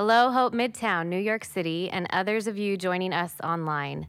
Hello, 0.00 0.30
Hope 0.30 0.54
Midtown, 0.54 1.08
New 1.08 1.18
York 1.18 1.44
City, 1.44 1.90
and 1.90 2.06
others 2.08 2.46
of 2.46 2.56
you 2.56 2.78
joining 2.78 3.12
us 3.12 3.34
online. 3.44 4.06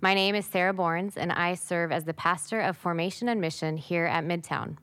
My 0.00 0.14
name 0.14 0.36
is 0.36 0.46
Sarah 0.46 0.72
Borns, 0.72 1.14
and 1.16 1.32
I 1.32 1.54
serve 1.54 1.90
as 1.90 2.04
the 2.04 2.14
pastor 2.14 2.60
of 2.60 2.76
Formation 2.76 3.28
and 3.28 3.40
Mission 3.40 3.76
here 3.76 4.06
at 4.06 4.24
Midtown. 4.24 4.76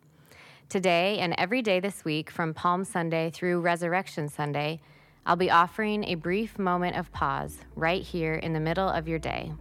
Today 0.68 1.20
and 1.20 1.34
every 1.38 1.62
day 1.62 1.80
this 1.80 2.04
week, 2.04 2.30
from 2.30 2.54
Palm 2.54 2.84
Sunday 2.84 3.30
through 3.30 3.62
Resurrection 3.62 4.28
Sunday, 4.28 4.82
I'll 5.26 5.38
be 5.38 5.50
offering 5.50 6.04
a 6.04 6.16
brief 6.16 6.60
moment 6.60 6.98
of 6.98 7.10
pause 7.14 7.60
right 7.76 8.02
here 8.02 8.34
in 8.34 8.52
the 8.52 8.60
middle 8.60 8.89
of 8.89 9.07
your 9.07 9.18
day. 9.18 9.54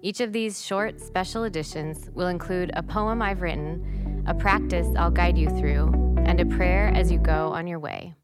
Each 0.00 0.20
of 0.20 0.32
these 0.32 0.64
short 0.64 1.00
special 1.00 1.42
editions 1.42 2.08
will 2.14 2.28
include 2.28 2.70
a 2.74 2.84
poem 2.84 3.20
I've 3.20 3.42
written, 3.42 4.22
a 4.28 4.34
practice 4.34 4.86
I'll 4.96 5.10
guide 5.10 5.36
you 5.36 5.50
through, 5.58 5.92
and 6.24 6.38
a 6.38 6.46
prayer 6.46 6.92
as 6.94 7.10
you 7.10 7.18
go 7.18 7.48
on 7.48 7.66
your 7.66 7.80
way. 7.80 8.14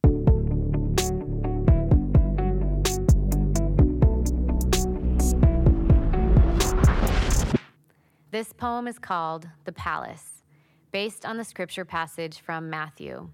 This 8.31 8.53
poem 8.53 8.87
is 8.87 9.01
called 9.01 9.49
The 9.65 9.73
Palace, 9.73 10.45
based 10.93 11.27
on 11.27 11.37
the 11.37 11.43
scripture 11.43 11.85
passage 11.85 12.39
from 12.39 12.71
Matthew. 12.71 13.29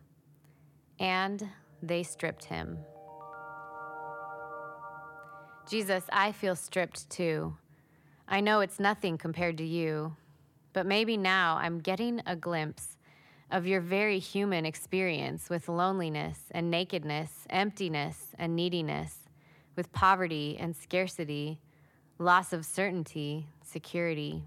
And 0.98 1.46
they 1.82 2.02
stripped 2.02 2.46
him. 2.46 2.78
Jesus, 5.68 6.04
I 6.10 6.32
feel 6.32 6.56
stripped 6.56 7.10
too. 7.10 7.58
I 8.26 8.40
know 8.40 8.60
it's 8.60 8.80
nothing 8.80 9.18
compared 9.18 9.58
to 9.58 9.66
you, 9.66 10.16
but 10.72 10.86
maybe 10.86 11.18
now 11.18 11.58
I'm 11.60 11.80
getting 11.80 12.22
a 12.24 12.34
glimpse 12.34 12.96
of 13.50 13.66
your 13.66 13.82
very 13.82 14.18
human 14.18 14.64
experience 14.64 15.50
with 15.50 15.68
loneliness 15.68 16.38
and 16.52 16.70
nakedness, 16.70 17.46
emptiness 17.50 18.34
and 18.38 18.56
neediness, 18.56 19.28
with 19.76 19.92
poverty 19.92 20.56
and 20.58 20.74
scarcity, 20.74 21.60
loss 22.18 22.54
of 22.54 22.64
certainty, 22.64 23.46
security. 23.62 24.44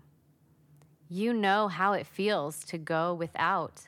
You 1.12 1.34
know 1.34 1.68
how 1.68 1.94
it 1.94 2.06
feels 2.06 2.64
to 2.66 2.78
go 2.78 3.16
without, 3.16 3.88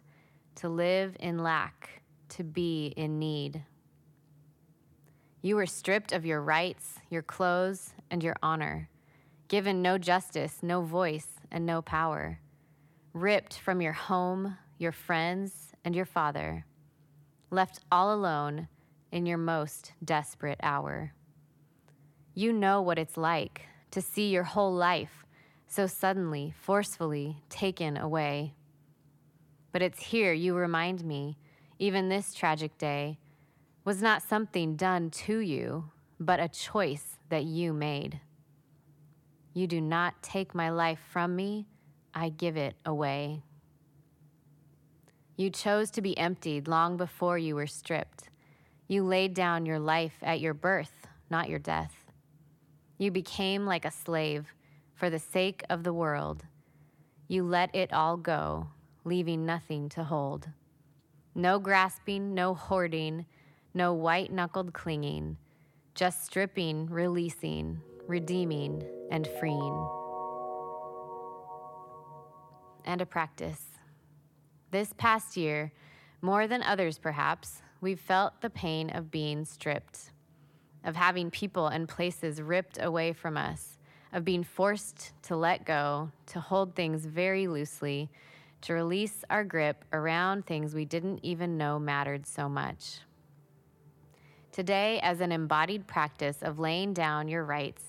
to 0.55 0.67
live 0.67 1.15
in 1.19 1.37
lack, 1.37 2.01
to 2.29 2.43
be 2.43 2.95
in 2.97 3.19
need. 3.19 3.63
You 5.43 5.55
were 5.55 5.67
stripped 5.67 6.13
of 6.13 6.25
your 6.25 6.41
rights, 6.41 6.95
your 7.11 7.21
clothes, 7.21 7.93
and 8.09 8.23
your 8.23 8.35
honor, 8.41 8.89
given 9.49 9.83
no 9.83 9.99
justice, 9.99 10.63
no 10.63 10.81
voice, 10.81 11.27
and 11.51 11.63
no 11.63 11.83
power, 11.83 12.39
ripped 13.13 13.59
from 13.59 13.81
your 13.81 13.93
home, 13.93 14.57
your 14.79 14.91
friends, 14.91 15.73
and 15.85 15.95
your 15.95 16.05
father, 16.05 16.65
left 17.51 17.81
all 17.91 18.11
alone 18.11 18.67
in 19.11 19.27
your 19.27 19.37
most 19.37 19.93
desperate 20.03 20.59
hour. 20.63 21.13
You 22.33 22.51
know 22.51 22.81
what 22.81 22.97
it's 22.97 23.15
like 23.15 23.67
to 23.91 24.01
see 24.01 24.29
your 24.29 24.43
whole 24.43 24.73
life 24.73 25.21
so 25.71 25.87
suddenly, 25.87 26.53
forcefully 26.59 27.37
taken 27.49 27.95
away. 27.95 28.53
But 29.71 29.81
it's 29.81 30.03
here 30.03 30.33
you 30.33 30.53
remind 30.53 31.05
me, 31.05 31.37
even 31.79 32.09
this 32.09 32.33
tragic 32.33 32.77
day, 32.77 33.17
was 33.85 34.01
not 34.01 34.21
something 34.21 34.75
done 34.75 35.09
to 35.11 35.39
you, 35.39 35.85
but 36.19 36.41
a 36.41 36.49
choice 36.49 37.15
that 37.29 37.45
you 37.45 37.71
made. 37.71 38.19
You 39.53 39.65
do 39.65 39.79
not 39.79 40.21
take 40.21 40.53
my 40.53 40.69
life 40.69 40.99
from 41.09 41.37
me, 41.37 41.67
I 42.13 42.27
give 42.27 42.57
it 42.57 42.75
away. 42.85 43.41
You 45.37 45.49
chose 45.49 45.89
to 45.91 46.01
be 46.01 46.17
emptied 46.17 46.67
long 46.67 46.97
before 46.97 47.37
you 47.37 47.55
were 47.55 47.65
stripped. 47.65 48.27
You 48.89 49.05
laid 49.05 49.33
down 49.33 49.65
your 49.65 49.79
life 49.79 50.17
at 50.21 50.41
your 50.41 50.53
birth, 50.53 51.07
not 51.29 51.47
your 51.47 51.59
death. 51.59 51.95
You 52.97 53.09
became 53.09 53.65
like 53.65 53.85
a 53.85 53.91
slave 53.91 54.53
for 55.01 55.09
the 55.09 55.17
sake 55.17 55.63
of 55.67 55.83
the 55.83 55.91
world. 55.91 56.45
You 57.27 57.41
let 57.41 57.73
it 57.75 57.91
all 57.91 58.17
go, 58.17 58.67
leaving 59.03 59.47
nothing 59.47 59.89
to 59.89 60.03
hold. 60.03 60.47
No 61.33 61.57
grasping, 61.57 62.35
no 62.35 62.53
hoarding, 62.53 63.25
no 63.73 63.95
white 63.95 64.31
knuckled 64.31 64.73
clinging, 64.73 65.37
just 65.95 66.23
stripping, 66.23 66.85
releasing, 66.85 67.81
redeeming, 68.05 68.83
and 69.09 69.27
freeing. 69.39 69.87
And 72.85 73.01
a 73.01 73.05
practice. 73.07 73.79
This 74.69 74.93
past 74.99 75.35
year, 75.35 75.71
more 76.21 76.45
than 76.45 76.61
others 76.61 76.99
perhaps, 76.99 77.63
we've 77.81 77.99
felt 77.99 78.41
the 78.41 78.51
pain 78.51 78.91
of 78.91 79.09
being 79.09 79.45
stripped, 79.45 80.11
of 80.83 80.95
having 80.95 81.31
people 81.31 81.65
and 81.65 81.89
places 81.89 82.39
ripped 82.39 82.77
away 82.79 83.13
from 83.13 83.35
us 83.35 83.79
of 84.13 84.25
being 84.25 84.43
forced 84.43 85.13
to 85.23 85.35
let 85.35 85.65
go, 85.65 86.11
to 86.27 86.39
hold 86.39 86.75
things 86.75 87.05
very 87.05 87.47
loosely, 87.47 88.09
to 88.61 88.73
release 88.73 89.23
our 89.29 89.43
grip 89.43 89.85
around 89.91 90.45
things 90.45 90.75
we 90.75 90.85
didn't 90.85 91.19
even 91.23 91.57
know 91.57 91.79
mattered 91.79 92.27
so 92.27 92.47
much. 92.47 92.99
Today, 94.51 94.99
as 95.01 95.21
an 95.21 95.31
embodied 95.31 95.87
practice 95.87 96.41
of 96.41 96.59
laying 96.59 96.93
down 96.93 97.27
your 97.27 97.45
rights, 97.45 97.83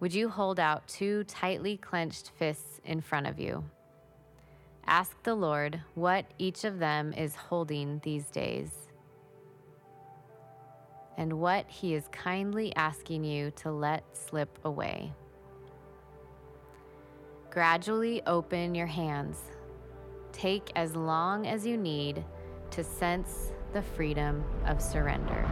would 0.00 0.14
you 0.14 0.28
hold 0.28 0.60
out 0.60 0.86
two 0.86 1.24
tightly 1.24 1.76
clenched 1.76 2.30
fists 2.38 2.80
in 2.84 3.00
front 3.00 3.26
of 3.26 3.40
you? 3.40 3.64
Ask 4.86 5.22
the 5.24 5.34
Lord 5.34 5.82
what 5.94 6.24
each 6.38 6.64
of 6.64 6.78
them 6.78 7.12
is 7.12 7.34
holding 7.34 8.00
these 8.04 8.30
days 8.30 8.70
and 11.18 11.32
what 11.32 11.68
He 11.68 11.94
is 11.94 12.08
kindly 12.12 12.74
asking 12.76 13.24
you 13.24 13.50
to 13.56 13.72
let 13.72 14.04
slip 14.16 14.56
away. 14.64 15.12
Gradually 17.58 18.22
open 18.24 18.72
your 18.76 18.86
hands. 18.86 19.36
Take 20.30 20.70
as 20.76 20.94
long 20.94 21.48
as 21.48 21.66
you 21.66 21.76
need 21.76 22.24
to 22.70 22.84
sense 22.84 23.50
the 23.72 23.82
freedom 23.82 24.44
of 24.64 24.80
surrender. 24.80 25.44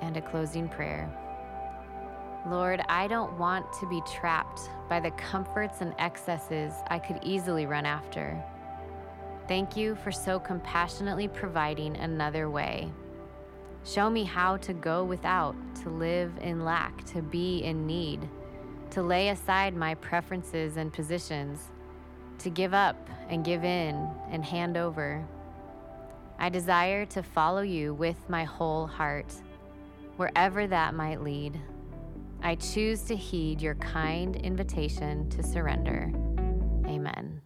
And 0.00 0.16
a 0.16 0.22
closing 0.22 0.68
prayer. 0.68 1.10
Lord, 2.48 2.80
I 2.88 3.08
don't 3.08 3.36
want 3.38 3.72
to 3.80 3.88
be 3.88 4.00
trapped 4.06 4.70
by 4.88 5.00
the 5.00 5.10
comforts 5.12 5.80
and 5.80 5.94
excesses 5.98 6.72
I 6.88 6.98
could 7.00 7.18
easily 7.22 7.66
run 7.66 7.84
after. 7.84 8.40
Thank 9.48 9.76
you 9.76 9.96
for 9.96 10.12
so 10.12 10.38
compassionately 10.38 11.26
providing 11.26 11.96
another 11.96 12.48
way. 12.48 12.90
Show 13.84 14.10
me 14.10 14.24
how 14.24 14.56
to 14.58 14.72
go 14.72 15.04
without, 15.04 15.56
to 15.82 15.90
live 15.90 16.32
in 16.40 16.64
lack, 16.64 17.04
to 17.06 17.22
be 17.22 17.64
in 17.64 17.86
need, 17.86 18.28
to 18.90 19.02
lay 19.02 19.28
aside 19.28 19.74
my 19.74 19.94
preferences 19.94 20.76
and 20.76 20.92
positions, 20.92 21.70
to 22.38 22.50
give 22.50 22.74
up 22.74 23.08
and 23.28 23.44
give 23.44 23.64
in 23.64 24.08
and 24.30 24.44
hand 24.44 24.76
over. 24.76 25.24
I 26.38 26.48
desire 26.48 27.06
to 27.06 27.22
follow 27.22 27.62
you 27.62 27.94
with 27.94 28.28
my 28.28 28.44
whole 28.44 28.86
heart 28.86 29.32
wherever 30.16 30.66
that 30.66 30.94
might 30.94 31.22
lead. 31.22 31.60
I 32.42 32.54
choose 32.56 33.02
to 33.02 33.16
heed 33.16 33.60
your 33.60 33.74
kind 33.76 34.36
invitation 34.36 35.28
to 35.30 35.42
surrender. 35.42 36.12
Amen. 36.86 37.40